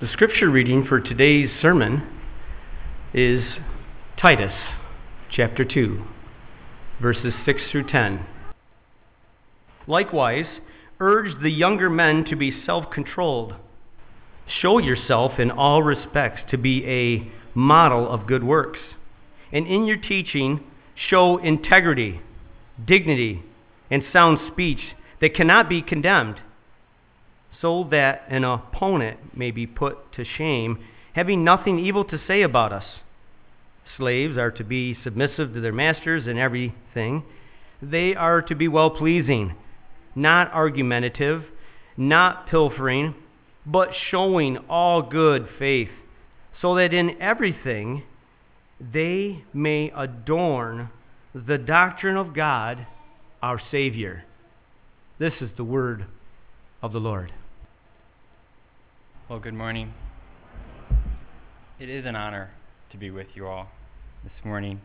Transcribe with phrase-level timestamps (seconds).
[0.00, 2.02] The scripture reading for today's sermon
[3.12, 3.44] is
[4.18, 4.54] Titus
[5.30, 6.02] chapter 2,
[7.02, 8.24] verses 6 through 10.
[9.86, 10.46] Likewise,
[11.00, 13.56] urge the younger men to be self controlled.
[14.46, 18.80] Show yourself in all respects to be a model of good works.
[19.52, 20.60] And in your teaching,
[20.94, 22.22] show integrity,
[22.82, 23.42] dignity,
[23.90, 24.80] and sound speech
[25.20, 26.40] that cannot be condemned
[27.60, 30.78] so that an opponent may be put to shame,
[31.12, 32.84] having nothing evil to say about us.
[33.96, 37.22] Slaves are to be submissive to their masters in everything.
[37.82, 39.54] They are to be well pleasing,
[40.14, 41.44] not argumentative,
[41.96, 43.14] not pilfering,
[43.66, 45.90] but showing all good faith,
[46.62, 48.02] so that in everything
[48.80, 50.88] they may adorn
[51.34, 52.86] the doctrine of God,
[53.42, 54.24] our Savior.
[55.18, 56.06] This is the word
[56.82, 57.32] of the Lord.
[59.30, 59.94] Well, good morning.
[61.78, 62.50] It is an honor
[62.90, 63.68] to be with you all
[64.24, 64.80] this morning.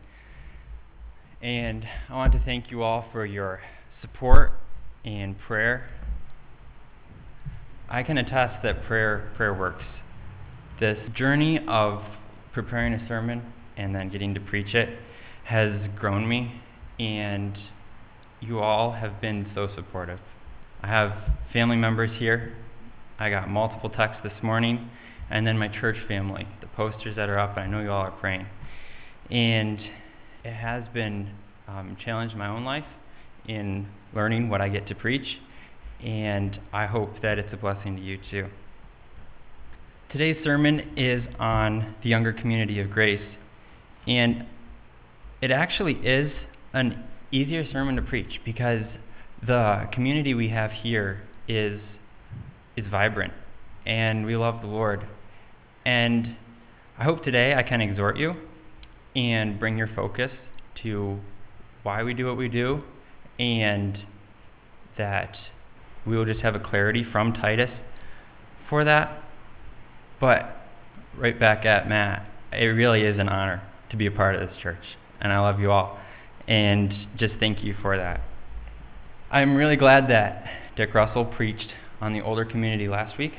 [1.42, 3.60] And I want to thank you all for your
[4.00, 4.52] support
[5.04, 5.90] and prayer.
[7.90, 9.82] I can attest that prayer prayer works.
[10.78, 12.04] This journey of
[12.52, 14.96] preparing a sermon and then getting to preach it
[15.42, 16.62] has grown me
[17.00, 17.58] and
[18.40, 20.20] you all have been so supportive.
[20.84, 21.10] I have
[21.52, 22.54] family members here
[23.18, 24.90] I got multiple texts this morning,
[25.30, 28.02] and then my church family, the posters that are up, and I know you all
[28.02, 28.46] are praying.
[29.30, 29.78] And
[30.44, 31.30] it has been
[31.66, 32.84] um, challenged my own life
[33.48, 35.38] in learning what I get to preach,
[36.04, 38.48] and I hope that it's a blessing to you too.
[40.12, 43.22] Today's sermon is on the younger community of grace,
[44.06, 44.46] and
[45.40, 46.32] it actually is
[46.74, 48.82] an easier sermon to preach because
[49.46, 51.80] the community we have here is
[52.76, 53.32] is vibrant
[53.86, 55.06] and we love the Lord.
[55.84, 56.36] And
[56.98, 58.34] I hope today I can exhort you
[59.14, 60.30] and bring your focus
[60.82, 61.18] to
[61.82, 62.82] why we do what we do
[63.38, 63.98] and
[64.98, 65.36] that
[66.06, 67.70] we will just have a clarity from Titus
[68.68, 69.22] for that.
[70.20, 70.56] But
[71.16, 74.58] right back at Matt, it really is an honor to be a part of this
[74.62, 74.96] church.
[75.20, 75.98] And I love you all.
[76.48, 78.20] And just thank you for that.
[79.30, 80.44] I'm really glad that
[80.76, 83.32] Dick Russell preached on the older community last week,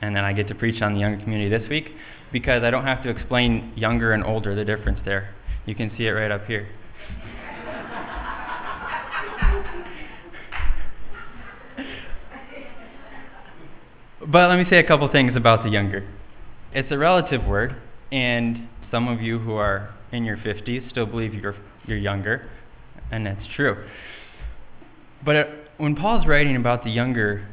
[0.00, 1.88] and then I get to preach on the younger community this week
[2.32, 5.34] because I don't have to explain younger and older, the difference there.
[5.66, 6.68] You can see it right up here.
[14.28, 16.08] but let me say a couple things about the younger.
[16.72, 17.76] It's a relative word,
[18.12, 21.56] and some of you who are in your 50s still believe you're,
[21.86, 22.50] you're younger,
[23.10, 23.86] and that's true.
[25.24, 25.48] But it,
[25.78, 27.48] when Paul's writing about the younger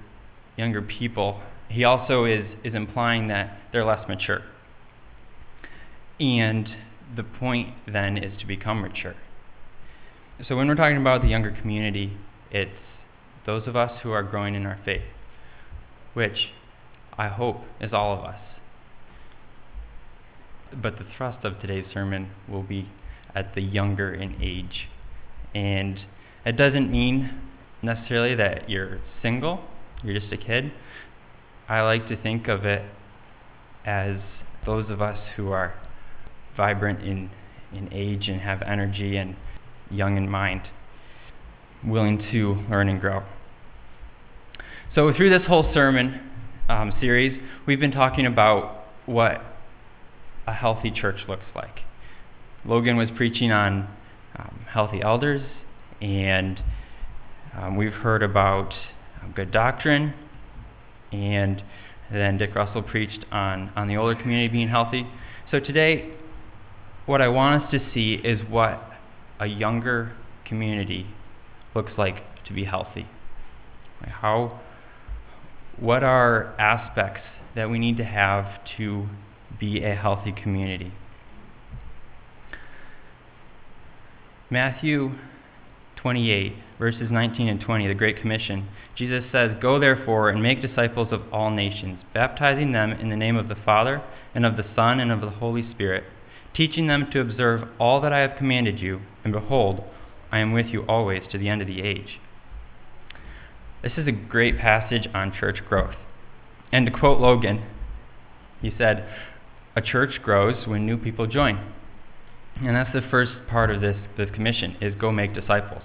[0.57, 4.41] younger people, he also is, is implying that they're less mature.
[6.19, 6.69] And
[7.15, 9.15] the point then is to become mature.
[10.47, 12.17] So when we're talking about the younger community,
[12.51, 12.71] it's
[13.45, 15.03] those of us who are growing in our faith,
[16.13, 16.49] which
[17.17, 18.39] I hope is all of us.
[20.73, 22.89] But the thrust of today's sermon will be
[23.33, 24.87] at the younger in age.
[25.53, 25.99] And
[26.45, 27.41] it doesn't mean
[27.81, 29.61] necessarily that you're single
[30.05, 30.71] you're just a kid.
[31.67, 32.83] I like to think of it
[33.85, 34.17] as
[34.65, 35.73] those of us who are
[36.55, 37.31] vibrant in,
[37.73, 39.35] in age and have energy and
[39.89, 40.61] young in mind,
[41.83, 43.23] willing to learn and grow.
[44.93, 46.21] So, through this whole sermon
[46.69, 49.41] um, series, we've been talking about what
[50.47, 51.79] a healthy church looks like.
[52.63, 53.89] Logan was preaching on
[54.37, 55.41] um, healthy elders,
[56.01, 56.59] and
[57.55, 58.73] um, we've heard about
[59.33, 60.13] good doctrine.
[61.11, 61.63] And
[62.11, 65.07] then Dick Russell preached on, on the older community being healthy.
[65.51, 66.13] So today,
[67.05, 68.81] what I want us to see is what
[69.39, 70.13] a younger
[70.45, 71.07] community
[71.75, 72.15] looks like
[72.45, 73.07] to be healthy.
[74.01, 74.59] How,
[75.79, 77.21] what are aspects
[77.55, 78.45] that we need to have
[78.77, 79.07] to
[79.59, 80.93] be a healthy community?
[84.49, 85.11] Matthew
[85.97, 91.09] 28, verses 19 and 20, the Great Commission, Jesus says, Go therefore and make disciples
[91.11, 94.01] of all nations, baptizing them in the name of the Father,
[94.33, 96.03] and of the Son, and of the Holy Spirit,
[96.53, 99.83] teaching them to observe all that I have commanded you, and behold,
[100.31, 102.19] I am with you always to the end of the age.
[103.81, 105.95] This is a great passage on church growth.
[106.71, 107.63] And to quote Logan,
[108.61, 109.07] he said,
[109.75, 111.73] A church grows when new people join.
[112.57, 115.83] And that's the first part of this, this commission is go make disciples.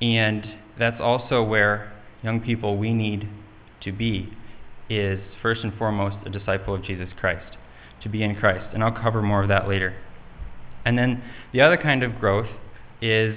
[0.00, 0.44] And
[0.78, 3.28] that's also where young people we need
[3.82, 4.36] to be
[4.88, 7.56] is first and foremost a disciple of Jesus Christ,
[8.02, 8.66] to be in Christ.
[8.72, 9.94] And I'll cover more of that later.
[10.84, 11.22] And then
[11.52, 12.48] the other kind of growth
[13.00, 13.36] is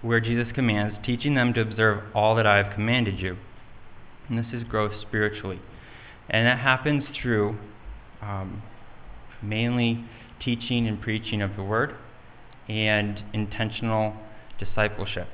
[0.00, 3.36] where Jesus commands, teaching them to observe all that I have commanded you.
[4.28, 5.60] And this is growth spiritually.
[6.30, 7.58] And that happens through
[8.22, 8.62] um,
[9.42, 10.04] mainly
[10.40, 11.94] teaching and preaching of the word
[12.68, 14.14] and intentional
[14.58, 15.28] discipleship.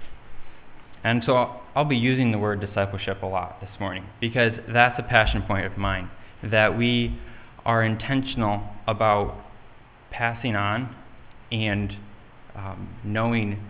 [1.05, 5.03] And so I'll be using the word discipleship a lot this morning because that's a
[5.03, 6.11] passion point of mine
[6.43, 7.21] that we
[7.65, 9.37] are intentional about
[10.11, 10.95] passing on
[11.53, 11.93] and
[12.55, 13.63] um, knowing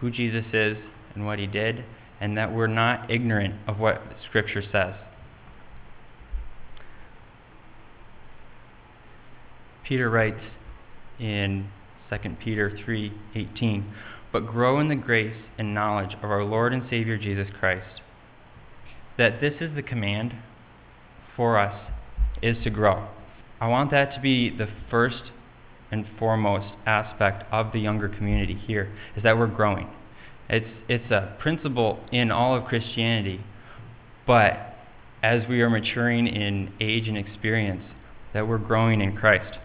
[0.00, 0.76] who Jesus is
[1.14, 1.84] and what he did,
[2.20, 4.94] and that we're not ignorant of what Scripture says.
[9.84, 10.40] Peter writes
[11.18, 11.68] in
[12.10, 13.84] 2 Peter 3:18,
[14.32, 18.02] "But grow in the grace and knowledge of our Lord and Savior Jesus Christ."
[19.16, 20.34] That this is the command
[21.34, 21.74] for us
[22.42, 23.08] is to grow.
[23.60, 25.32] I want that to be the first
[25.90, 29.88] and foremost aspect of the younger community here is that we're growing.
[30.48, 33.40] It's it's a principle in all of Christianity,
[34.26, 34.76] but
[35.22, 37.82] as we are maturing in age and experience,
[38.32, 39.58] that we're growing in Christ.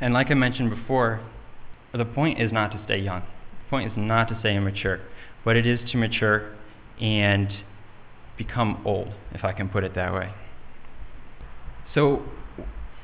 [0.00, 1.20] And like I mentioned before,
[1.98, 3.20] the point is not to stay young.
[3.20, 5.00] The point is not to stay immature,
[5.44, 6.54] but it is to mature
[7.00, 7.48] and
[8.36, 10.32] become old, if I can put it that way.
[11.94, 12.22] So,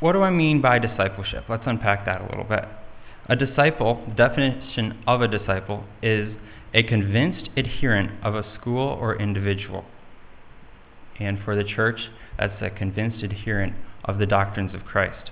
[0.00, 1.44] what do I mean by discipleship?
[1.48, 2.64] Let's unpack that a little bit.
[3.26, 6.34] A disciple, the definition of a disciple, is
[6.75, 9.84] a convinced adherent of a school or individual.
[11.19, 12.08] And for the church,
[12.38, 15.31] that's a convinced adherent of the doctrines of Christ.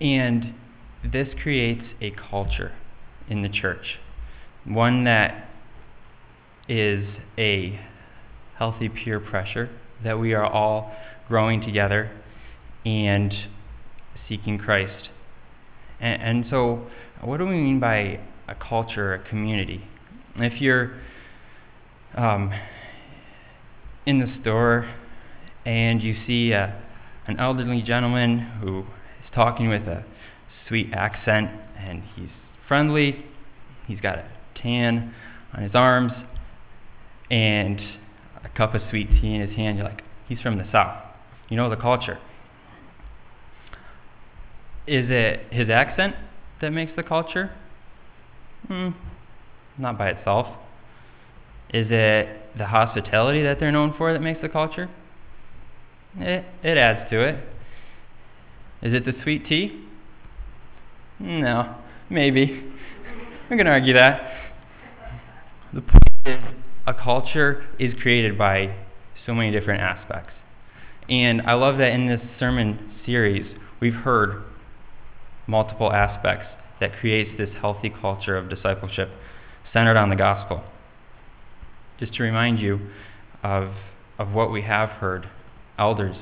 [0.00, 0.54] And
[1.04, 2.72] this creates a culture
[3.28, 3.98] in the church,
[4.64, 5.48] one that
[6.68, 7.06] is
[7.38, 7.80] a
[8.56, 9.70] healthy peer pressure,
[10.04, 10.92] that we are all
[11.28, 12.10] growing together
[12.84, 13.32] and
[14.28, 15.08] seeking Christ.
[16.00, 16.86] And, and so,
[17.22, 19.84] what do we mean by a culture, a community?
[20.36, 21.00] If you're
[22.16, 22.52] um,
[24.06, 24.92] in the store
[25.64, 26.82] and you see a,
[27.26, 30.04] an elderly gentleman who is talking with a
[30.70, 32.30] sweet accent, and he's
[32.68, 33.26] friendly.
[33.88, 34.24] He's got a
[34.54, 35.12] tan
[35.52, 36.12] on his arms
[37.28, 37.80] and
[38.44, 39.76] a cup of sweet tea in his hand.
[39.78, 40.96] You're like, he's from the South.
[41.48, 42.20] You know the culture.
[44.86, 46.14] Is it his accent
[46.60, 47.50] that makes the culture?
[48.68, 48.90] Hmm,
[49.76, 50.46] not by itself.
[51.74, 54.88] Is it the hospitality that they're known for that makes the culture?
[56.16, 57.44] It, it adds to it.
[58.82, 59.89] Is it the sweet tea?
[61.20, 61.76] No,
[62.08, 62.64] maybe.
[63.50, 64.22] We can argue that.
[65.74, 66.40] The point is,
[66.86, 68.74] a culture is created by
[69.26, 70.32] so many different aspects.
[71.10, 73.46] And I love that in this sermon series,
[73.80, 74.42] we've heard
[75.46, 76.46] multiple aspects
[76.80, 79.10] that creates this healthy culture of discipleship
[79.72, 80.64] centered on the gospel.
[81.98, 82.90] Just to remind you
[83.42, 83.74] of,
[84.18, 85.28] of what we have heard
[85.78, 86.16] elders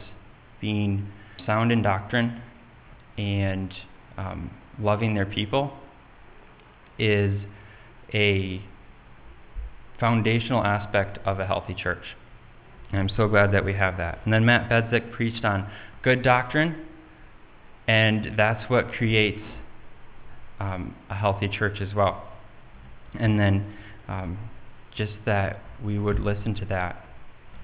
[0.61, 1.13] being
[1.47, 2.43] sound in doctrine,
[3.17, 3.73] and
[4.17, 5.73] um, loving their people
[6.99, 7.41] is
[8.13, 8.63] a
[9.99, 12.03] foundational aspect of a healthy church.
[12.91, 14.21] And I'm so glad that we have that.
[14.25, 15.71] And then Matt Bedzik preached on
[16.03, 16.87] good doctrine,
[17.87, 19.43] and that's what creates
[20.61, 22.25] um, a healthy church as well.
[23.19, 23.77] And then
[24.09, 24.39] um,
[24.97, 27.05] just that we would listen to that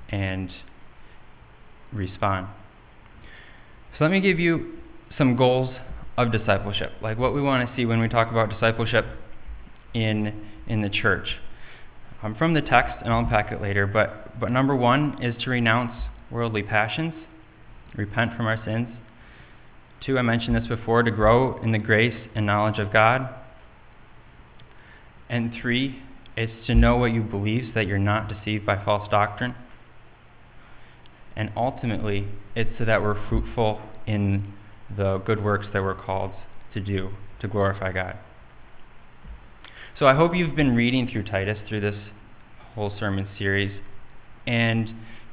[0.09, 0.50] and
[1.93, 2.49] respond.
[3.97, 4.79] So let me give you
[5.17, 5.75] some goals
[6.16, 9.04] of discipleship, like what we want to see when we talk about discipleship
[9.92, 11.37] in, in the church.
[12.23, 15.50] Um, from the text, and I'll unpack it later, but, but number one is to
[15.50, 15.92] renounce
[16.30, 17.12] worldly passions,
[17.97, 18.88] repent from our sins.
[20.04, 23.28] Two, I mentioned this before, to grow in the grace and knowledge of God.
[25.28, 26.02] And three,
[26.37, 29.54] is to know what you believe so that you're not deceived by false doctrine.
[31.37, 34.52] And ultimately, it's so that we're fruitful in
[34.97, 36.33] the good works that we're called
[36.73, 37.11] to do
[37.41, 38.19] to glorify God.
[39.99, 41.95] So I hope you've been reading through Titus through this
[42.75, 43.81] whole sermon series,
[44.47, 44.88] and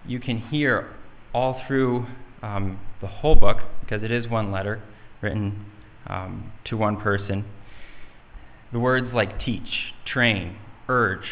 [0.06, 0.94] you can hear
[1.34, 2.06] all through
[2.44, 4.82] um, the whole book, because it is one letter
[5.22, 5.66] written
[6.08, 7.46] um, to one person,
[8.72, 11.26] the words like teach, train, urge,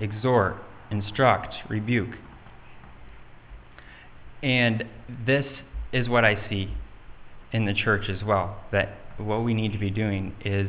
[0.00, 0.56] exhort,
[0.90, 2.14] instruct, rebuke.
[4.42, 4.84] And
[5.26, 5.46] this
[5.92, 6.74] is what I see
[7.56, 8.60] in the church as well.
[8.70, 10.68] That what we need to be doing is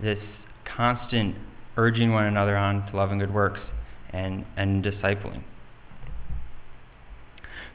[0.00, 0.18] this
[0.76, 1.34] constant
[1.76, 3.60] urging one another on to love and good works
[4.10, 5.42] and, and discipling.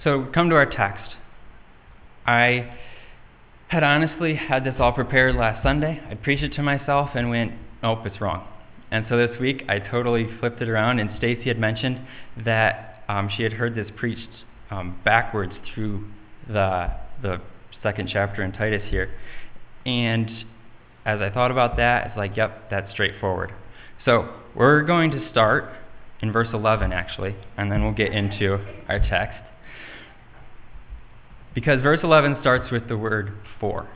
[0.03, 1.15] So, come to our text.
[2.25, 2.77] I
[3.67, 6.01] had honestly had this all prepared last Sunday.
[6.09, 8.47] I preached it to myself and went, oh, it's wrong.
[8.91, 11.99] And so this week I totally flipped it around, and Stacy had mentioned
[12.45, 14.29] that um, she had heard this preached
[14.71, 16.07] um, backwards through
[16.47, 17.41] the, the
[17.83, 19.09] second chapter in Titus here.
[19.85, 20.29] And
[21.05, 23.53] as I thought about that, it's like, yep, that's straightforward.
[24.05, 25.65] So we're going to start
[26.21, 28.53] in verse 11, actually, and then we'll get into
[28.87, 29.39] our text.
[31.53, 33.89] Because verse 11 starts with the word for.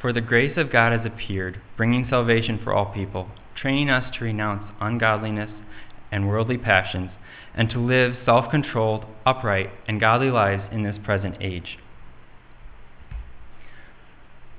[0.00, 4.24] For the grace of God has appeared, bringing salvation for all people, training us to
[4.24, 5.50] renounce ungodliness
[6.10, 7.10] and worldly passions,
[7.54, 11.78] and to live self controlled, upright, and godly lives in this present age.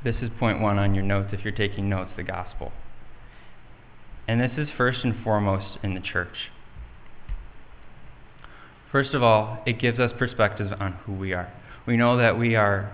[0.04, 2.74] This is point one on your notes if you're taking notes the gospel.
[4.28, 6.52] And this is first and foremost in the church.
[8.92, 11.52] First of all, it gives us perspective on who we are.
[11.88, 12.94] We know that we are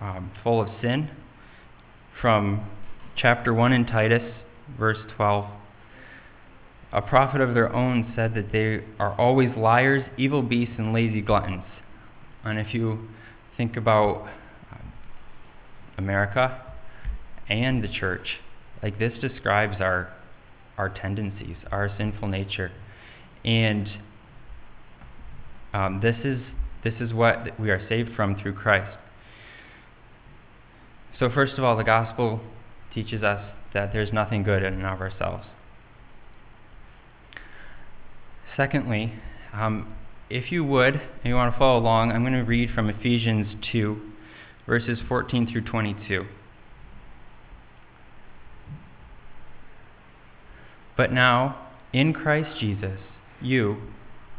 [0.00, 1.10] um, full of sin.
[2.20, 2.68] From
[3.16, 4.32] chapter 1 in Titus,
[4.78, 5.46] verse 12,
[6.92, 11.22] a prophet of their own said that they are always liars, evil beasts, and lazy
[11.22, 11.64] gluttons.
[12.44, 13.08] And if you
[13.56, 14.28] think about
[15.98, 16.62] America
[17.48, 18.38] and the church,
[18.82, 20.12] like this describes our
[20.78, 22.72] our tendencies, our sinful nature,
[23.44, 23.86] and
[25.74, 26.40] um, this is
[26.82, 28.96] this is what we are saved from through Christ.
[31.18, 32.40] So first of all, the gospel
[32.94, 33.44] teaches us
[33.74, 35.44] that there's nothing good in and of ourselves.
[38.56, 39.12] Secondly,
[39.52, 39.94] um,
[40.28, 43.48] if you would, and you want to follow along, I'm going to read from Ephesians
[43.70, 44.09] 2,
[44.70, 46.26] verses 14 through 22.
[50.96, 53.00] But now, in Christ Jesus,
[53.42, 53.78] you,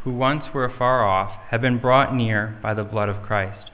[0.05, 3.71] who once were afar off, have been brought near by the blood of Christ.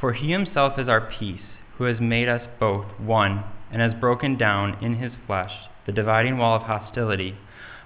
[0.00, 1.42] For he himself is our peace,
[1.78, 5.50] who has made us both one, and has broken down in his flesh
[5.84, 7.36] the dividing wall of hostility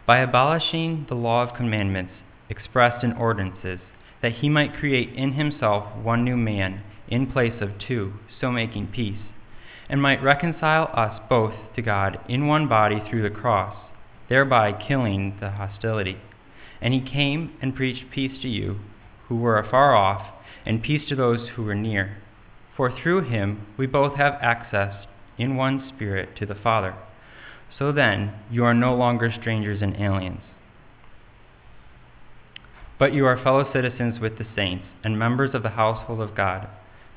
[0.07, 2.13] by abolishing the law of commandments
[2.51, 3.81] expressed in ordinances,
[4.21, 8.87] that he might create in himself one new man in place of two, so making
[8.89, 9.21] peace,
[9.89, 13.77] and might reconcile us both to God in one body through the cross,
[14.29, 16.19] thereby killing the hostility.
[16.81, 18.81] And he came and preached peace to you
[19.29, 20.27] who were afar off,
[20.67, 22.19] and peace to those who were near.
[22.77, 25.07] For through him we both have access
[25.39, 26.95] in one spirit to the Father.
[27.79, 30.43] So then, you are no longer strangers and aliens.
[32.99, 36.69] But you are fellow citizens with the saints and members of the household of God,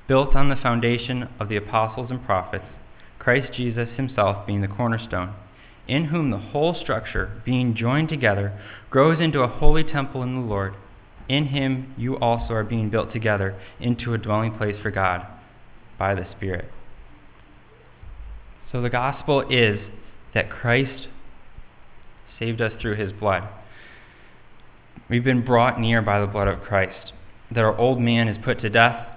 [0.07, 2.65] built on the foundation of the apostles and prophets,
[3.19, 5.33] Christ Jesus himself being the cornerstone,
[5.87, 8.59] in whom the whole structure, being joined together,
[8.89, 10.75] grows into a holy temple in the Lord.
[11.27, 15.25] In him you also are being built together into a dwelling place for God
[15.97, 16.65] by the Spirit.
[18.71, 19.79] So the gospel is
[20.33, 21.07] that Christ
[22.37, 23.47] saved us through his blood.
[25.09, 27.13] We've been brought near by the blood of Christ,
[27.51, 29.07] that our old man is put to death,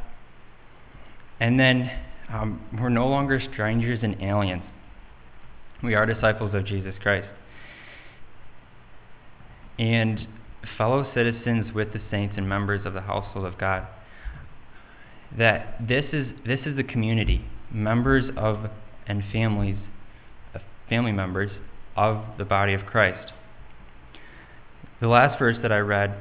[1.40, 1.90] and then
[2.32, 4.62] um, we're no longer strangers and aliens.
[5.82, 7.28] We are disciples of Jesus Christ.
[9.78, 10.26] And
[10.76, 13.86] fellow citizens with the saints and members of the household of God.
[15.36, 18.70] That this is, this is the community, members of
[19.06, 19.76] and families
[20.88, 21.50] family members
[21.96, 23.32] of the body of Christ.
[25.00, 26.16] The last verse that I read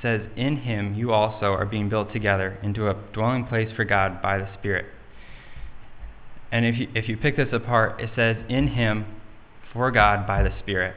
[0.00, 4.20] says, In him you also are being built together into a dwelling place for God
[4.22, 4.86] by the Spirit.
[6.50, 9.06] And if you, if you pick this apart, it says, In him
[9.72, 10.94] for God by the Spirit.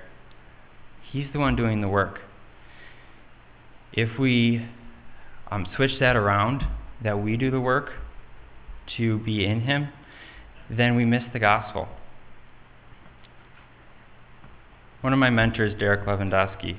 [1.12, 2.20] He's the one doing the work.
[3.94, 4.68] If we
[5.50, 6.64] um, switch that around,
[7.04, 7.92] that we do the work
[8.98, 9.90] to be in him,
[10.70, 11.88] then we miss the gospel.
[15.02, 16.78] One of my mentors, Derek Lewandowski,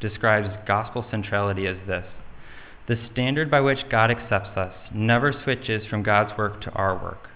[0.00, 2.04] describes gospel centrality as this
[2.86, 7.28] The standard by which God accepts us never switches from God's work to our work.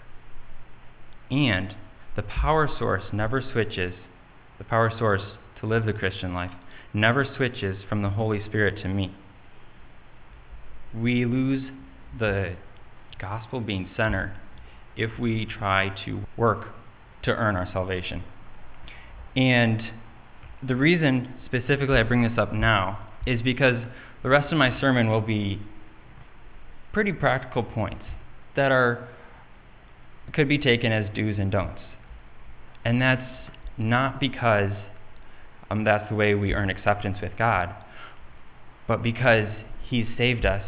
[1.30, 1.74] And
[2.16, 3.94] the power source never switches,
[4.58, 5.22] the power source
[5.60, 6.52] to live the Christian life
[6.94, 9.14] never switches from the Holy Spirit to me.
[10.94, 11.64] We lose
[12.18, 12.56] the
[13.18, 14.34] gospel being centered
[14.96, 16.66] if we try to work
[17.22, 18.22] to earn our salvation.
[19.34, 19.80] And
[20.66, 23.82] the reason specifically I bring this up now is because
[24.22, 25.60] the rest of my sermon will be
[26.92, 28.04] pretty practical points
[28.54, 29.08] that are
[30.32, 31.80] could be taken as do's and don'ts.
[32.84, 34.72] And that's not because
[35.70, 37.74] um, that's the way we earn acceptance with God,
[38.86, 39.48] but because
[39.88, 40.64] He's saved us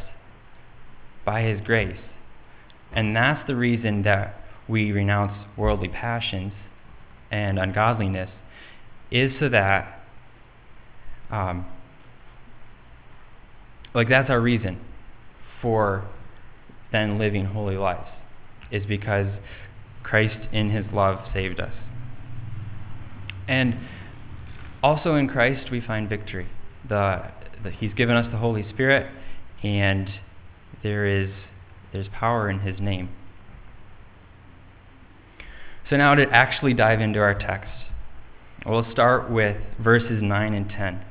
[1.24, 2.00] by His grace.
[2.92, 4.34] And that's the reason that
[4.68, 6.52] we renounce worldly passions
[7.30, 8.30] and ungodliness,
[9.14, 10.00] is so that,
[11.30, 11.64] um,
[13.94, 14.80] like, that's our reason
[15.62, 16.04] for
[16.90, 18.08] then living holy lives,
[18.72, 19.28] is because
[20.02, 21.72] Christ in His love saved us.
[23.46, 23.78] And
[24.82, 26.48] also in Christ, we find victory.
[26.88, 27.30] The,
[27.62, 29.10] the, he's given us the Holy Spirit,
[29.62, 30.08] and
[30.82, 31.30] there is
[31.92, 33.10] there's power in His name.
[35.88, 37.70] So now to actually dive into our text,
[38.72, 41.04] we'll start with verses 9 and 10.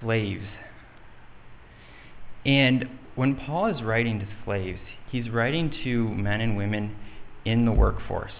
[0.00, 0.44] Slaves.
[2.44, 4.80] And when Paul is writing to slaves,
[5.10, 6.96] he's writing to men and women
[7.44, 8.32] in the workforce.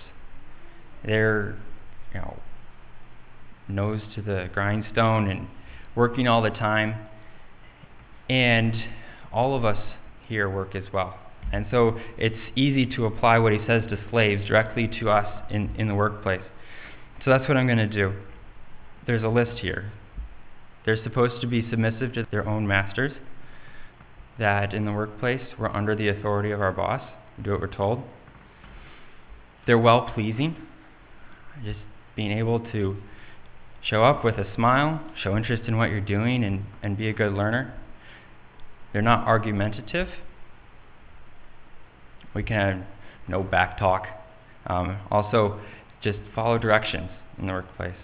[1.04, 1.56] They're,
[2.12, 2.36] you know,
[3.68, 5.48] nose to the grindstone and
[5.94, 7.06] working all the time.
[8.28, 8.74] And
[9.32, 9.78] all of us
[10.28, 11.18] here work as well.
[11.52, 15.74] And so it's easy to apply what he says to slaves directly to us in,
[15.76, 16.40] in the workplace.
[17.24, 18.14] So that's what I'm going to do.
[19.06, 19.92] There's a list here.
[20.84, 23.12] They're supposed to be submissive to their own masters,
[24.38, 27.02] that in the workplace we're under the authority of our boss,
[27.36, 28.02] we do what we're told.
[29.66, 30.56] They're well pleasing,
[31.64, 31.78] just
[32.16, 32.96] being able to
[33.82, 37.12] show up with a smile, show interest in what you're doing, and, and be a
[37.12, 37.72] good learner.
[38.92, 40.08] They're not argumentative.
[42.34, 42.86] We can have
[43.28, 44.06] no back talk.
[44.66, 45.60] Um, also,
[46.02, 47.94] just follow directions in the workplace.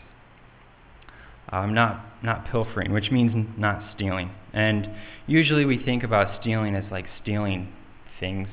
[1.50, 4.30] Um, not not pilfering, which means not stealing.
[4.52, 4.88] And
[5.26, 7.72] usually we think about stealing as like stealing
[8.20, 8.48] things,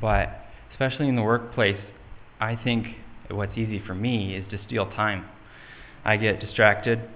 [0.00, 0.40] but
[0.72, 1.80] especially in the workplace,
[2.40, 2.86] I think
[3.30, 5.26] what's easy for me is to steal time.
[6.04, 7.08] I get distracted.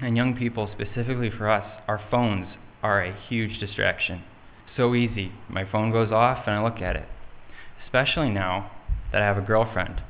[0.00, 2.48] And young people, specifically for us, our phones
[2.82, 4.22] are a huge distraction.
[4.76, 5.32] So easy.
[5.48, 7.08] My phone goes off and I look at it.
[7.84, 8.70] Especially now
[9.12, 10.02] that I have a girlfriend.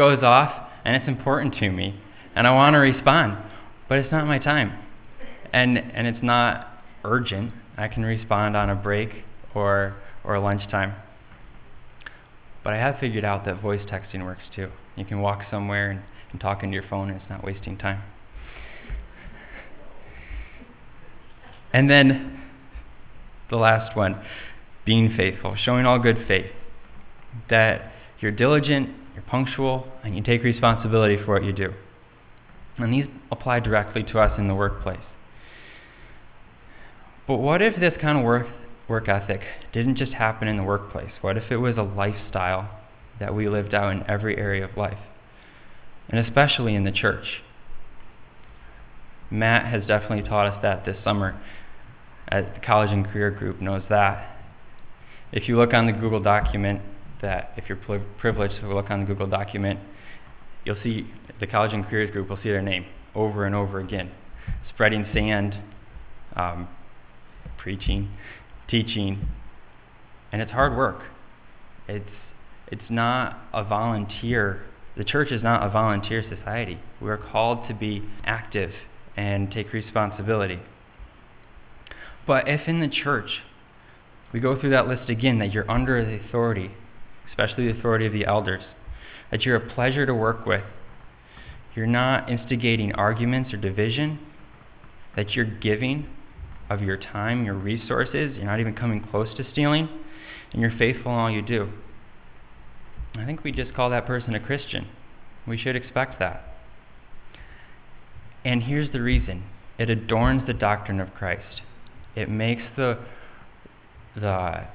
[0.00, 0.50] Goes off
[0.82, 2.00] and it's important to me
[2.34, 3.36] and I want to respond,
[3.86, 4.72] but it's not my time.
[5.52, 6.68] And and it's not
[7.04, 7.52] urgent.
[7.76, 9.10] I can respond on a break
[9.54, 10.94] or or lunchtime.
[12.64, 14.70] But I have figured out that voice texting works too.
[14.96, 16.00] You can walk somewhere and
[16.32, 18.02] and talk into your phone and it's not wasting time.
[21.74, 22.40] And then
[23.50, 24.18] the last one,
[24.86, 26.52] being faithful, showing all good faith.
[27.50, 31.72] That you're diligent, you're punctual, and you take responsibility for what you do.
[32.78, 35.00] And these apply directly to us in the workplace.
[37.26, 38.46] But what if this kind of work,
[38.88, 39.40] work ethic
[39.72, 41.12] didn't just happen in the workplace?
[41.20, 42.70] What if it was a lifestyle
[43.18, 44.98] that we lived out in every area of life?
[46.10, 47.42] and especially in the church.
[49.30, 51.40] Matt has definitely taught us that this summer
[52.28, 54.36] at the college and career group knows that.
[55.32, 56.82] If you look on the Google document,
[57.22, 59.80] that if you're privileged to look on the Google document,
[60.64, 64.10] you'll see the college and careers group will see their name over and over again.
[64.72, 65.56] Spreading sand,
[66.36, 66.68] um,
[67.58, 68.10] preaching,
[68.68, 69.28] teaching,
[70.32, 71.02] and it's hard work.
[71.88, 72.08] It's,
[72.68, 74.62] it's not a volunteer
[74.96, 76.78] the church is not a volunteer society.
[77.00, 78.72] We are called to be active
[79.16, 80.60] and take responsibility.
[82.26, 83.40] But if in the church,
[84.32, 86.72] we go through that list again, that you're under the authority,
[87.40, 88.62] especially the authority of the elders,
[89.30, 90.64] that you're a pleasure to work with,
[91.74, 94.18] you're not instigating arguments or division,
[95.16, 96.06] that you're giving
[96.68, 99.88] of your time, your resources, you're not even coming close to stealing,
[100.52, 101.70] and you're faithful in all you do.
[103.16, 104.88] I think we just call that person a Christian.
[105.46, 106.44] We should expect that.
[108.44, 109.44] And here's the reason
[109.78, 111.62] it adorns the doctrine of Christ.
[112.14, 112.98] It makes the,
[114.14, 114.66] the,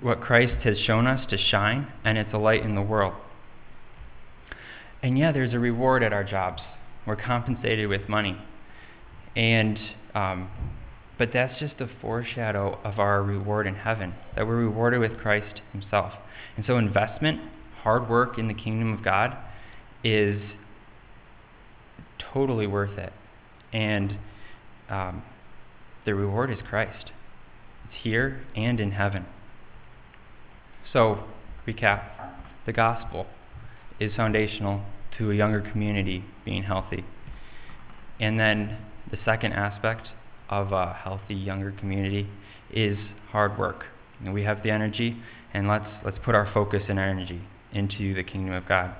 [0.00, 3.14] what Christ has shown us to shine, and it's a light in the world.
[5.02, 6.62] And yeah, there's a reward at our jobs.
[7.06, 8.36] We're compensated with money.
[9.36, 9.78] And,
[10.14, 10.50] um,
[11.18, 15.60] but that's just a foreshadow of our reward in heaven, that we're rewarded with Christ
[15.72, 16.12] Himself.
[16.56, 17.40] And so, investment,
[17.82, 19.36] hard work in the kingdom of God,
[20.02, 20.40] is
[22.32, 23.12] totally worth it.
[23.72, 24.18] And
[24.88, 25.22] um,
[26.04, 27.12] the reward is Christ,
[27.84, 29.26] it's here and in heaven.
[30.92, 31.24] So,
[31.66, 32.02] recap
[32.66, 33.26] the gospel
[33.98, 34.82] is foundational
[35.18, 37.04] to a younger community being healthy.
[38.18, 38.78] And then
[39.10, 40.08] the second aspect
[40.48, 42.28] of a healthy younger community
[42.72, 42.98] is
[43.30, 43.84] hard work.
[44.24, 45.16] And we have the energy
[45.54, 48.94] and let's, let's put our focus and energy into the kingdom of God.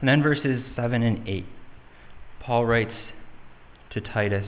[0.00, 1.46] And then verses 7 and 8,
[2.40, 2.94] Paul writes
[3.90, 4.46] to Titus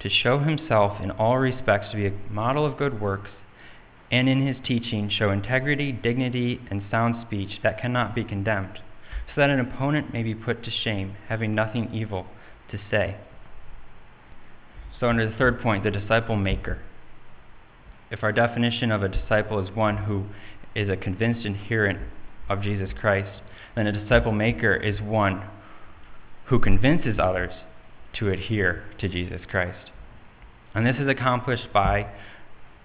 [0.00, 3.30] to show himself in all respects to be a model of good works,
[4.10, 8.78] and in his teaching show integrity, dignity, and sound speech that cannot be condemned,
[9.28, 12.26] so that an opponent may be put to shame, having nothing evil
[12.70, 13.16] to say.
[14.98, 16.78] So, under the third point, the disciple maker.
[18.10, 20.26] If our definition of a disciple is one who
[20.74, 21.98] is a convinced adherent
[22.48, 23.42] of Jesus Christ,
[23.74, 25.48] then a disciple maker is one
[26.46, 27.52] who convinces others
[28.18, 29.90] to adhere to Jesus Christ.
[30.74, 32.10] And this is accomplished by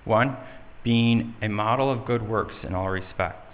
[0.03, 0.36] one,
[0.84, 3.46] being a model of good works in all respects.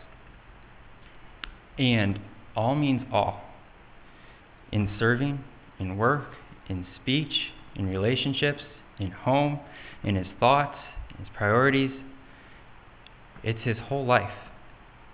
[1.77, 2.19] And
[2.55, 3.41] all means all.
[4.71, 5.43] In serving,
[5.79, 6.25] in work,
[6.69, 8.61] in speech, in relationships,
[8.99, 9.59] in home,
[10.03, 10.77] in his thoughts,
[11.17, 11.91] his priorities.
[13.43, 14.31] It's his whole life.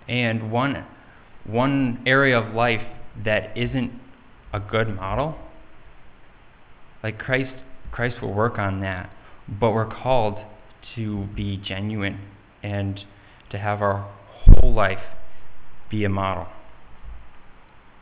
[0.08, 0.84] And one,
[1.44, 2.82] one area of life
[3.24, 3.92] that isn't
[4.52, 5.36] a good model,
[7.02, 7.52] like Christ,
[7.92, 9.10] Christ will work on that,
[9.48, 10.38] but we're called
[10.94, 12.20] to be genuine
[12.62, 13.00] and
[13.50, 14.10] to have our
[14.46, 14.98] whole life
[15.90, 16.46] be a model.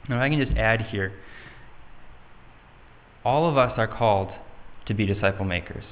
[0.08, 1.12] Now, I can just add here,
[3.24, 4.32] all of us are called
[4.86, 5.84] to be disciple makers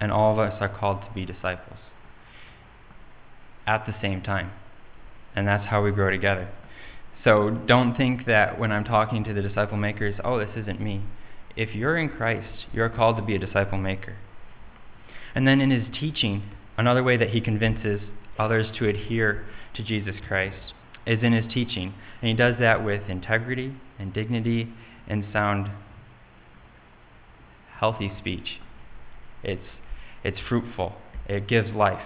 [0.00, 1.78] and all of us are called to be disciples
[3.66, 4.52] at the same time.
[5.34, 6.48] And that's how we grow together.
[7.24, 11.02] So don't think that when I'm talking to the disciple makers, oh, this isn't me.
[11.56, 14.16] If you're in Christ, you're called to be a disciple maker.
[15.36, 16.44] And then in his teaching,
[16.78, 18.00] another way that he convinces
[18.38, 19.44] others to adhere
[19.74, 20.72] to Jesus Christ
[21.06, 21.92] is in his teaching.
[22.22, 24.72] And he does that with integrity and dignity
[25.06, 25.70] and sound,
[27.78, 28.60] healthy speech.
[29.42, 29.60] It's
[30.24, 30.94] it's fruitful,
[31.28, 32.02] it gives life.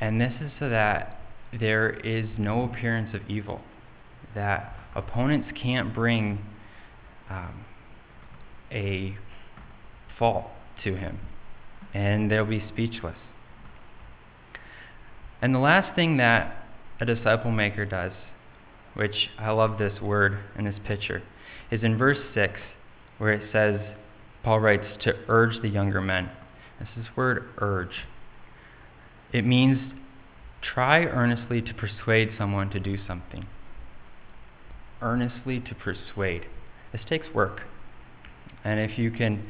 [0.00, 1.20] And this is so that
[1.58, 3.60] there is no appearance of evil,
[4.34, 6.44] that opponents can't bring
[7.30, 7.64] um,
[8.72, 9.16] a
[10.18, 10.50] fault
[10.84, 11.18] to him,
[11.94, 13.16] and they'll be speechless.
[15.40, 16.66] And the last thing that
[17.00, 18.12] a disciple maker does,
[18.94, 21.22] which I love this word in this picture,
[21.70, 22.54] is in verse 6,
[23.18, 23.80] where it says,
[24.42, 26.30] Paul writes to urge the younger men.
[26.80, 28.06] This is word urge.
[29.32, 29.92] It means
[30.62, 33.46] try earnestly to persuade someone to do something.
[35.02, 36.46] Earnestly to persuade.
[36.92, 37.60] This takes work.
[38.64, 39.46] And if you can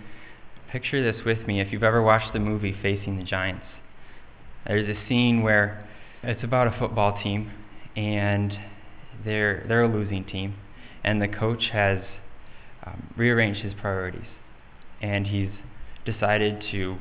[0.70, 3.64] picture this with me, if you've ever watched the movie Facing the Giants,
[4.66, 5.88] there's a scene where
[6.22, 7.50] it's about a football team
[7.96, 8.52] and
[9.24, 10.54] they're, they're a losing team,
[11.02, 11.98] and the coach has
[12.84, 14.28] um, rearranged his priorities
[15.00, 15.50] and he's
[16.04, 16.96] decided to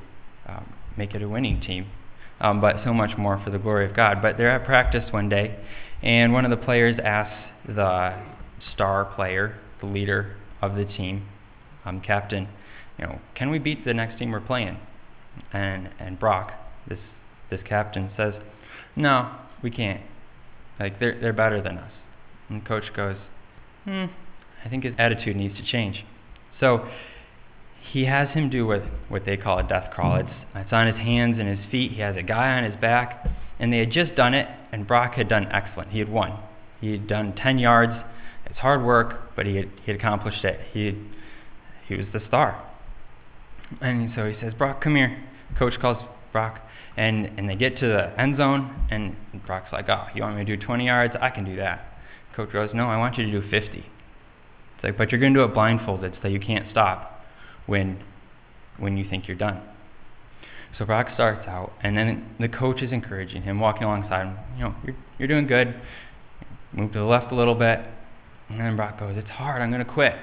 [0.47, 1.88] um, make it a winning team.
[2.39, 4.21] Um, but so much more for the glory of God.
[4.21, 5.58] But they're at practice one day,
[6.03, 7.34] and one of the players asks
[7.67, 8.13] the
[8.75, 11.27] star player, the leader of the team,
[11.84, 12.47] um, captain,
[12.97, 14.77] you know, can we beat the next team we're playing?
[15.53, 16.51] And and Brock,
[16.88, 16.99] this
[17.49, 18.33] this captain says,
[18.95, 19.31] no,
[19.62, 20.01] we can't.
[20.79, 21.91] Like they're they're better than us.
[22.49, 23.17] And coach goes,
[23.83, 24.05] hmm,
[24.63, 26.03] I think his attitude needs to change.
[26.60, 26.88] So
[27.91, 30.17] he has him do what, what they call a death crawl.
[30.17, 30.27] Mm-hmm.
[30.27, 31.91] It's, it's on his hands and his feet.
[31.93, 33.27] He has a guy on his back.
[33.60, 35.89] And they had just done it, and Brock had done excellent.
[35.89, 36.38] He had won.
[36.79, 37.93] He had done 10 yards.
[38.45, 40.60] It's hard work, but he had, he had accomplished it.
[40.71, 40.95] He, had,
[41.88, 42.63] he was the star.
[43.82, 45.23] And so he says, Brock, come here.
[45.58, 45.97] Coach calls
[46.32, 46.60] Brock,
[46.97, 50.45] and, and they get to the end zone, and Brock's like, oh, you want me
[50.45, 51.13] to do 20 yards?
[51.19, 51.99] I can do that.
[52.36, 53.77] Coach goes, no, I want you to do 50.
[53.77, 57.21] It's like, but you're going to do it blindfolded so you can't stop
[57.65, 58.03] when,
[58.77, 59.62] when you think you're done.
[60.77, 64.38] So Brock starts out, and then the coach is encouraging him, walking alongside him.
[64.56, 65.73] You know, you're, you're doing good.
[66.73, 67.80] Move to the left a little bit.
[68.49, 69.62] And then Brock goes, It's hard.
[69.62, 70.13] I'm going to quit.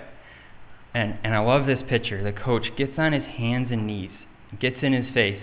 [0.95, 2.23] And, and I love this picture.
[2.23, 4.13] The coach gets on his hands and knees,
[4.61, 5.43] gets in his face,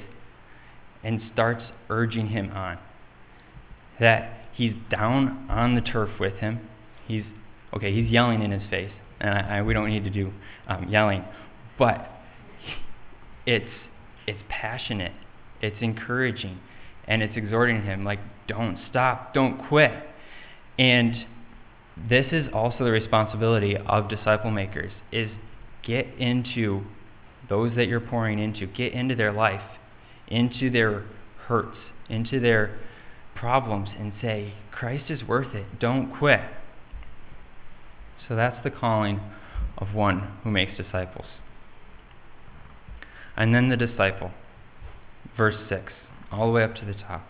[1.03, 2.77] and starts urging him on.
[3.99, 6.61] That he's down on the turf with him.
[7.07, 7.25] He's,
[7.75, 8.91] okay, he's yelling in his face.
[9.19, 10.31] And I, I, we don't need to do
[10.67, 11.25] um, yelling
[11.81, 12.11] but
[13.47, 13.73] it's
[14.27, 15.13] it's passionate,
[15.61, 16.59] it's encouraging,
[17.07, 19.91] and it's exhorting him like don't stop, don't quit.
[20.77, 21.25] And
[21.97, 25.29] this is also the responsibility of disciple makers is
[25.83, 26.83] get into
[27.49, 29.61] those that you're pouring into, get into their life,
[30.27, 31.05] into their
[31.47, 31.77] hurts,
[32.09, 32.79] into their
[33.35, 35.79] problems and say, Christ is worth it.
[35.79, 36.39] Don't quit.
[38.27, 39.19] So that's the calling
[39.77, 41.25] of one who makes disciples.
[43.35, 44.31] And then the disciple.
[45.35, 45.91] Verse 6,
[46.31, 47.25] all the way up to the top.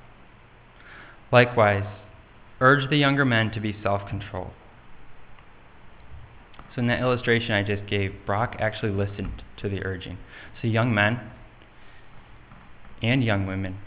[1.31, 1.87] Likewise,
[2.61, 4.53] urge the younger men to be self controlled.
[6.73, 10.17] So, in that illustration I just gave, Brock actually listened to the urging.
[10.61, 11.19] So, young men
[13.01, 13.79] and young women,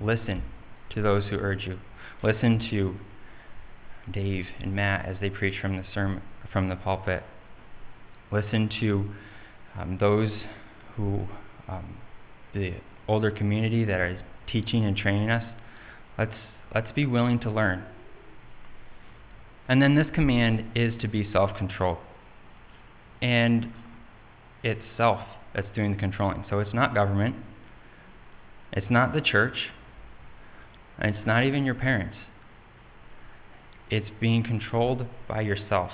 [0.00, 0.42] listen
[0.94, 1.78] to those who urge you.
[2.22, 2.96] Listen to
[4.10, 7.22] Dave and Matt as they preach from the sermon, from the pulpit.
[8.32, 9.10] Listen to
[9.78, 10.30] um, those
[10.96, 11.26] who,
[11.68, 11.98] um,
[12.54, 12.74] the
[13.06, 14.18] older community that are
[14.50, 15.44] teaching and training us.
[16.18, 16.32] Let's,
[16.74, 17.84] let's be willing to learn.
[19.68, 21.98] And then this command is to be self controlled.
[23.20, 23.72] And
[24.62, 25.20] it's self
[25.54, 26.44] that's doing the controlling.
[26.50, 27.36] So it's not government,
[28.72, 29.70] it's not the church,
[30.98, 32.16] and it's not even your parents.
[33.90, 35.90] It's being controlled by yourself.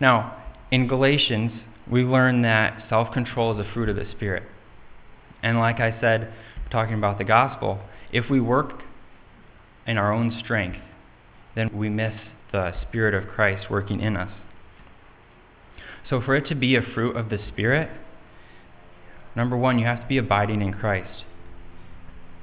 [0.00, 1.52] Now, in Galatians,
[1.90, 4.42] we learn that self control is a fruit of the Spirit.
[5.42, 6.32] And like I said,
[6.70, 7.80] talking about the gospel,
[8.12, 8.82] if we work
[9.86, 10.78] in our own strength,
[11.54, 12.14] then we miss
[12.52, 14.30] the Spirit of Christ working in us.
[16.08, 17.90] So, for it to be a fruit of the Spirit,
[19.34, 21.24] number one, you have to be abiding in Christ.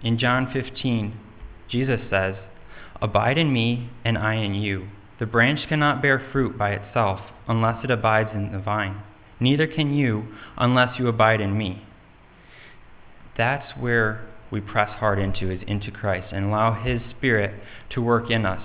[0.03, 1.17] In John 15,
[1.69, 2.35] Jesus says,
[3.01, 4.87] Abide in me, and I in you.
[5.19, 9.01] The branch cannot bear fruit by itself unless it abides in the vine.
[9.39, 10.27] Neither can you
[10.57, 11.85] unless you abide in me.
[13.37, 18.29] That's where we press hard into, is into Christ, and allow His Spirit to work
[18.29, 18.61] in us.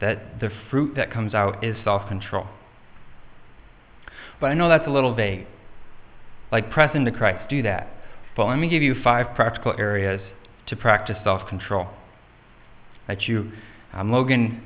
[0.00, 2.46] That the fruit that comes out is self control.
[4.40, 5.46] But I know that's a little vague.
[6.50, 7.88] Like, press into Christ, do that.
[8.36, 10.22] But let me give you five practical areas
[10.68, 11.88] to practice self control.
[13.06, 13.52] That you,
[13.92, 14.62] um, Logan,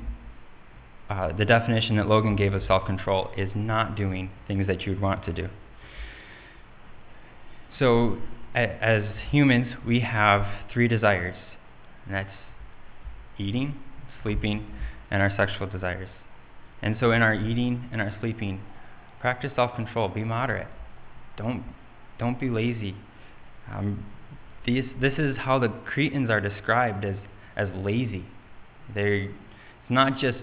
[1.09, 5.01] uh, the definition that Logan gave of self control is not doing things that you'd
[5.01, 5.49] want to do.
[7.77, 8.17] So,
[8.53, 11.35] as humans, we have three desires,
[12.05, 12.35] and that's
[13.37, 13.75] eating,
[14.23, 14.67] sleeping,
[15.09, 16.09] and our sexual desires.
[16.81, 18.61] And so, in our eating and our sleeping,
[19.19, 20.67] practice self control, be moderate.
[21.37, 21.63] Don't,
[22.19, 22.95] don't be lazy.
[23.71, 24.05] Um,
[24.65, 27.15] these, this is how the Cretans are described as,
[27.55, 28.25] as lazy.
[28.93, 30.39] They're, it's not just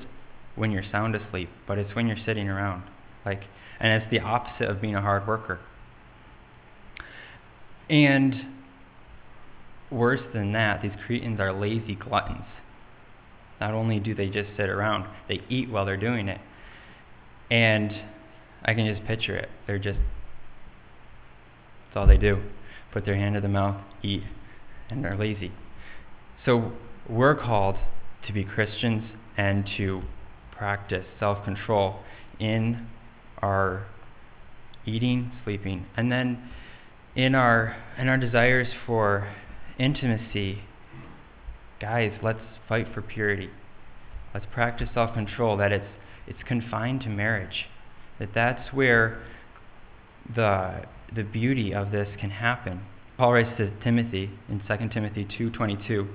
[0.57, 2.83] when you're sound asleep, but it's when you're sitting around.
[3.25, 3.43] Like,
[3.81, 5.61] and it's the opposite of being a hard worker.
[7.89, 8.35] And
[9.91, 12.45] worse than that, these Cretans are lazy gluttons.
[13.61, 16.41] Not only do they just sit around, they eat while they're doing it.
[17.51, 17.91] And
[18.65, 19.49] I can just picture it.
[19.67, 19.99] They're just,
[21.87, 22.43] that's all they do.
[22.93, 24.23] Put their hand to the mouth, eat,
[24.91, 25.53] and they're lazy.
[26.45, 26.73] So
[27.09, 27.77] we're called
[28.27, 29.05] to be Christians
[29.37, 30.03] and to
[30.57, 32.01] practice self control
[32.39, 32.87] in
[33.39, 33.87] our
[34.87, 36.51] eating, sleeping, and then
[37.17, 39.33] in our in our desires for
[39.79, 40.63] intimacy
[41.81, 43.51] guys let's fight for purity.
[44.35, 45.89] Let's practice self-control that it's
[46.27, 47.67] it's confined to marriage
[48.19, 49.23] that that's where
[50.35, 50.83] the
[51.15, 52.83] the beauty of this can happen.
[53.17, 56.09] Paul writes to timothy in 2 timothy 2.22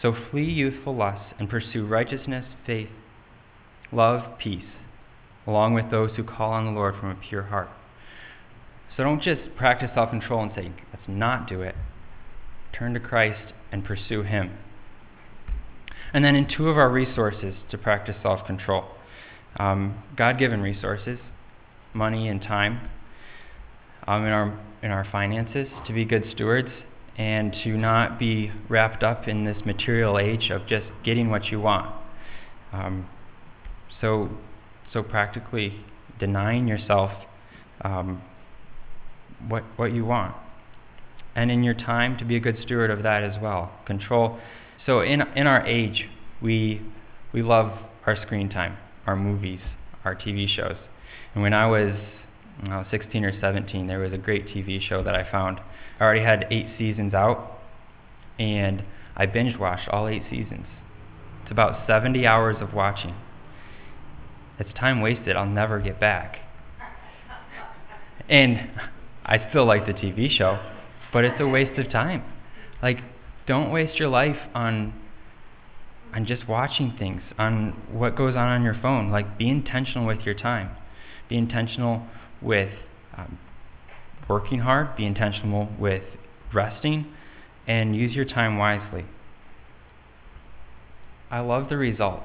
[0.00, 2.88] so flee youthful lusts and pursue righteousness faith
[3.92, 4.64] love peace
[5.46, 7.68] along with those who call on the lord from a pure heart
[8.96, 11.74] so don't just practice self control and say, let's not do it.
[12.76, 14.58] Turn to Christ and pursue Him.
[16.14, 18.84] And then, in two of our resources to practice self control
[19.56, 21.18] um, God given resources,
[21.94, 22.88] money and time,
[24.06, 26.70] um, in, our, in our finances, to be good stewards
[27.18, 31.60] and to not be wrapped up in this material age of just getting what you
[31.60, 31.94] want.
[32.72, 33.06] Um,
[34.00, 34.30] so,
[34.92, 35.84] so, practically
[36.18, 37.10] denying yourself.
[37.82, 38.22] Um,
[39.48, 40.34] what, what you want.
[41.34, 43.72] And in your time, to be a good steward of that as well.
[43.86, 44.38] Control.
[44.84, 46.04] So, in, in our age,
[46.42, 46.82] we,
[47.32, 49.60] we love our screen time, our movies,
[50.04, 50.76] our TV shows.
[51.34, 51.96] And when I was
[52.90, 55.60] 16 or 17, there was a great TV show that I found.
[55.98, 57.58] I already had eight seasons out,
[58.38, 58.82] and
[59.16, 60.66] I binge watched all eight seasons.
[61.42, 63.14] It's about 70 hours of watching.
[64.58, 66.36] It's time wasted, I'll never get back.
[68.28, 68.70] And
[69.24, 70.58] I still like the TV show,
[71.12, 72.24] but it's a waste of time.
[72.82, 72.98] Like,
[73.46, 74.94] don't waste your life on
[76.14, 79.10] on just watching things, on what goes on on your phone.
[79.10, 80.76] Like, be intentional with your time.
[81.30, 82.06] Be intentional
[82.42, 82.68] with
[83.16, 83.38] um,
[84.28, 84.94] working hard.
[84.94, 86.02] Be intentional with
[86.52, 87.06] resting,
[87.66, 89.06] and use your time wisely.
[91.30, 92.20] I love the result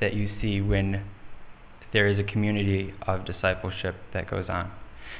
[0.00, 1.04] that you see when
[1.92, 4.72] there is a community of discipleship that goes on.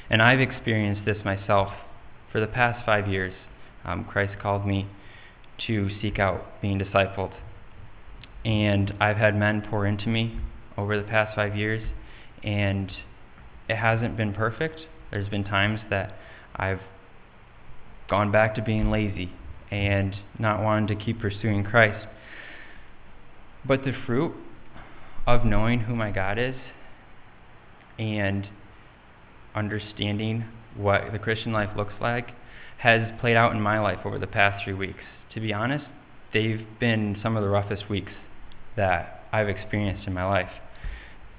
[0.09, 1.69] And I've experienced this myself
[2.31, 3.33] for the past five years.
[3.83, 4.87] Um, Christ called me
[5.67, 7.33] to seek out being discipled.
[8.45, 10.39] And I've had men pour into me
[10.77, 11.85] over the past five years,
[12.43, 12.91] And
[13.67, 14.81] it hasn't been perfect.
[15.11, 16.17] There's been times that
[16.55, 16.81] I've
[18.09, 19.31] gone back to being lazy
[19.69, 22.07] and not wanting to keep pursuing Christ.
[23.65, 24.33] But the fruit
[25.25, 26.55] of knowing who my God is
[27.99, 28.47] and
[29.57, 32.27] understanding what the Christian life looks like
[32.79, 35.03] has played out in my life over the past three weeks.
[35.33, 35.85] To be honest,
[36.33, 38.11] they've been some of the roughest weeks
[38.75, 40.51] that I've experienced in my life.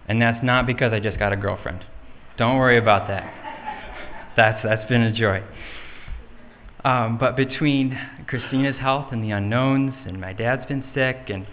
[0.08, 1.84] And that's not because I just got a girlfriend.
[2.36, 3.34] Don't worry about that.
[4.36, 5.42] That's, that's been a joy.
[6.84, 11.44] Um, but between Christina's health and the unknowns, and my dad's been sick, and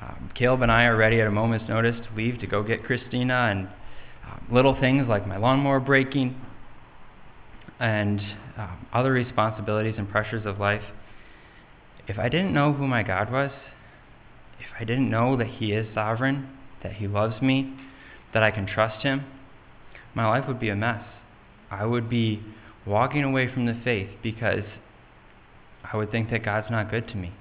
[0.00, 2.82] um, Caleb and I are ready at a moment's notice to leave to go get
[2.82, 3.68] Christina, and
[4.30, 6.40] um, little things like my lawnmower breaking,
[7.78, 8.20] and
[8.56, 10.82] um, other responsibilities and pressures of life.
[12.06, 13.50] If I didn't know who my God was,
[14.58, 16.48] if I didn't know that He is sovereign,
[16.82, 17.74] that He loves me,
[18.34, 19.24] that I can trust Him,
[20.14, 21.04] my life would be a mess.
[21.70, 22.42] I would be
[22.86, 24.64] walking away from the faith because
[25.90, 27.32] I would think that God's not good to me.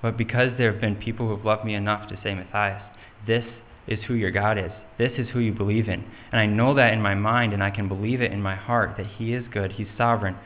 [0.00, 2.82] But because there have been people who have loved me enough to say, Matthias,
[3.26, 3.44] this
[3.86, 4.70] is who your God is.
[4.98, 6.04] This is who you believe in.
[6.30, 8.96] And I know that in my mind, and I can believe it in my heart
[8.96, 10.36] that He is good, He's sovereign.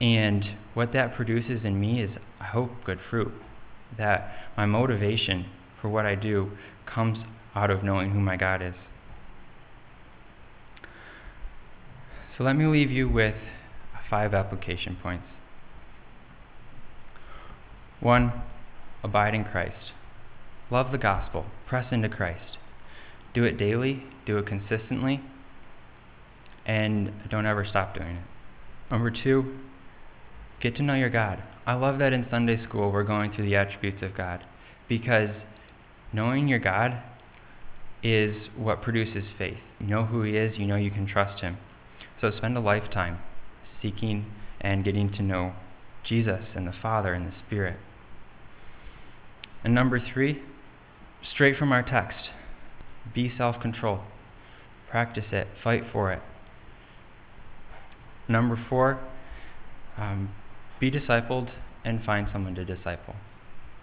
[0.00, 3.32] And what that produces in me is, I hope, good fruit.
[3.98, 5.46] That my motivation
[5.80, 6.52] for what I do
[6.86, 7.18] comes
[7.54, 8.74] out of knowing who my God is.
[12.38, 13.34] So let me leave you with
[14.08, 15.24] five application points.
[18.00, 18.32] One,
[19.02, 19.92] abide in Christ.
[20.70, 21.46] Love the gospel.
[21.66, 22.56] Press into Christ.
[23.34, 25.20] Do it daily, do it consistently,
[26.66, 28.24] and don't ever stop doing it.
[28.90, 29.58] Number two,
[30.60, 31.42] get to know your God.
[31.66, 34.44] I love that in Sunday school we're going through the attributes of God
[34.88, 35.30] because
[36.12, 37.00] knowing your God
[38.02, 39.58] is what produces faith.
[39.78, 41.58] You know who He is, you know you can trust Him.
[42.20, 43.18] So spend a lifetime
[43.80, 44.26] seeking
[44.60, 45.54] and getting to know
[46.04, 47.78] Jesus and the Father and the Spirit.
[49.62, 50.42] And number three,
[51.34, 52.30] straight from our text
[53.14, 54.00] be self controlled.
[54.90, 56.20] Practice it, fight for it.
[58.28, 59.00] Number four,
[59.96, 60.30] um,
[60.78, 61.50] be discipled
[61.84, 63.14] and find someone to disciple.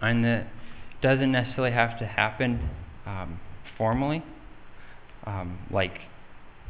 [0.02, 0.48] And that
[1.02, 2.70] doesn't necessarily have to happen
[3.06, 3.40] um,
[3.78, 4.24] formally,
[5.26, 5.94] um, like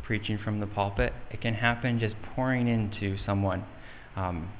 [0.03, 1.13] preaching from the pulpit.
[1.31, 3.65] It can happen just pouring into someone
[4.15, 4.51] um,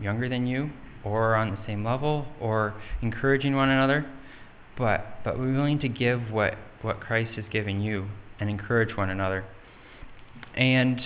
[0.00, 0.70] younger than you
[1.04, 4.06] or on the same level or encouraging one another.
[4.78, 9.10] But, but we're willing to give what, what Christ has given you and encourage one
[9.10, 9.44] another.
[10.54, 11.00] And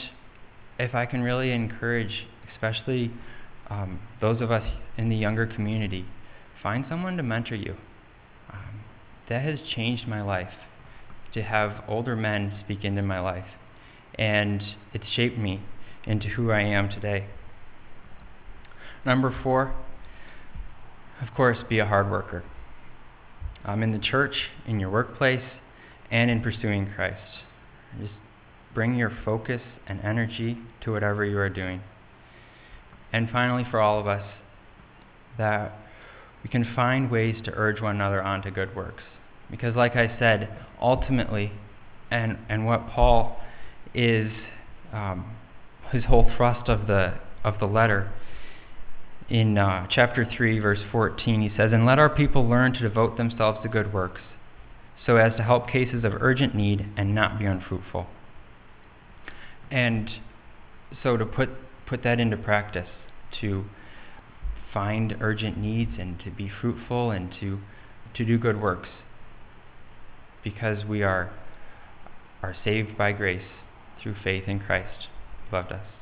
[0.79, 3.13] if I can really encourage, especially
[3.69, 6.07] um, those of us in the younger community,
[6.63, 7.77] find someone to mentor you.
[8.53, 8.81] Um,
[9.29, 10.53] that has changed my life
[11.35, 13.47] to have older men speak into my life
[14.19, 14.63] and
[14.95, 15.63] it's shaped me
[16.05, 17.27] into who I am today.
[19.05, 19.75] Number four,
[21.21, 22.43] of course, be a hard worker.
[23.65, 24.35] Um, in the church,
[24.67, 25.43] in your workplace,
[26.11, 27.21] and in pursuing Christ.
[27.99, 28.13] Just
[28.75, 31.81] bring your focus and energy to whatever you are doing.
[33.13, 34.25] And finally, for all of us,
[35.39, 35.73] that
[36.43, 39.03] we can find ways to urge one another on to good works.
[39.51, 40.49] Because, like I said,
[40.81, 41.53] ultimately,
[42.11, 43.41] and, and what Paul
[43.95, 44.31] is
[44.93, 45.37] um,
[45.93, 47.15] his whole thrust of the,
[47.45, 48.13] of the letter.
[49.29, 53.17] In uh, chapter 3, verse 14, he says, And let our people learn to devote
[53.17, 54.21] themselves to good works,
[55.05, 58.07] so as to help cases of urgent need and not be unfruitful.
[59.71, 60.09] And
[61.03, 61.51] so to put,
[61.87, 62.89] put that into practice,
[63.41, 63.65] to
[64.73, 67.59] find urgent needs and to be fruitful and to,
[68.15, 68.89] to do good works,
[70.45, 71.33] because we are,
[72.43, 73.43] are saved by grace
[74.03, 75.09] through faith in Christ
[75.53, 75.96] loved us.